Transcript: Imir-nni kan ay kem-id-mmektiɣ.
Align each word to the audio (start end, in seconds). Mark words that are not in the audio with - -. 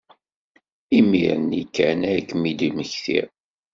Imir-nni 0.97 1.63
kan 1.75 1.99
ay 2.09 2.21
kem-id-mmektiɣ. 2.29 3.27